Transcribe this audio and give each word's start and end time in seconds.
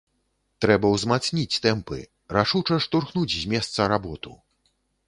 Трэба 0.63 0.87
ўзмацніць 0.93 1.59
тэмпы, 1.67 2.01
рашуча 2.39 2.81
штурхнуць 2.87 3.31
з 3.41 3.57
месца 3.57 3.79
работу. 3.97 4.31